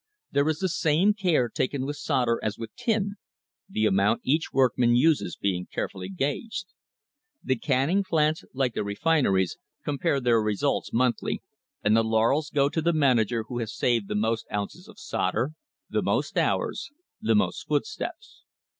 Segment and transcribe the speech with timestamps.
[0.31, 3.17] There is the same care taken with solder as with tin,
[3.69, 6.65] the amount each workman uses being carefully gauged.
[7.43, 11.43] The canning plants, like the refineries, compare their results monthly,
[11.83, 15.51] and the laurels go to the manager who has saved the most ounces of solder,
[15.87, 16.89] the most hours,
[17.21, 18.41] the most footsteps.